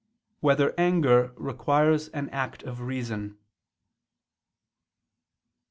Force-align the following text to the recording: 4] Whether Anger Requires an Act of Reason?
4] 0.39 0.39
Whether 0.41 0.73
Anger 0.79 1.31
Requires 1.37 2.07
an 2.07 2.27
Act 2.31 2.63
of 2.63 2.81
Reason? 2.81 3.37